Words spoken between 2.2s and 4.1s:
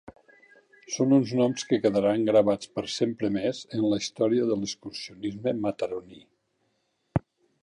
gravats per sempre més en la